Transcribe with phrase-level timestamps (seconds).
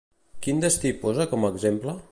[0.45, 1.99] Quin destí posa com a exemple?